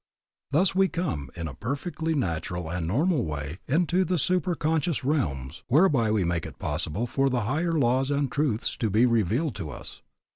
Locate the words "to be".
8.77-9.05